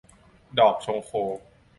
[0.59, 1.11] ดอกชงโค